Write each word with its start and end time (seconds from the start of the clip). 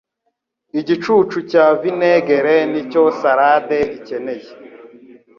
Igicucu 0.79 1.37
cya 1.51 1.65
vinegere 1.81 2.55
nicyo 2.71 3.01
salade 3.19 3.79
ikeneye. 3.97 4.49